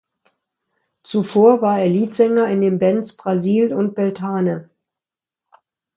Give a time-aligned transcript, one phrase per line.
[1.03, 4.71] Zuvor war er Leadsänger in den Bands Brazil und Beltane.